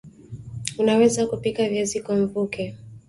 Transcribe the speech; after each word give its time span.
Unaweza 0.77 1.27
kupika 1.27 1.69
Viazi 1.69 2.01
kwa 2.01 2.15
mvuke 2.15 2.75